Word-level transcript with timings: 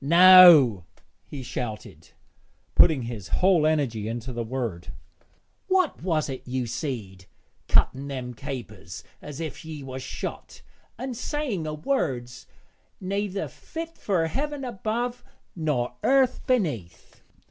'No,' 0.03 0.83
he 1.27 1.43
shouted, 1.43 2.09
putting 2.73 3.03
his 3.03 3.27
whole 3.27 3.67
energy 3.67 4.07
into 4.07 4.33
the 4.33 4.43
word. 4.43 4.91
'What 5.67 6.01
was't 6.01 6.41
ye 6.47 6.65
seed, 6.65 7.27
cutting 7.67 8.07
them 8.07 8.33
capers 8.33 9.03
as 9.21 9.39
if 9.39 9.63
ye 9.63 9.83
was 9.83 10.01
shot, 10.01 10.63
an' 10.97 11.13
saying 11.13 11.67
o' 11.67 11.75
words 11.75 12.47
neyther 12.99 13.47
fit 13.47 13.95
fur 13.95 14.25
heaven 14.25 14.65
above 14.65 15.23
nor 15.55 15.93
earth 16.03 16.47
beneath?' 16.47 17.21